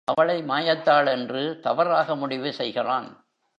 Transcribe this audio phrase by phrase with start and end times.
[0.03, 3.09] அவளை மாயத்தாள் என்று தவறாக முடிவு செய்கிறான்.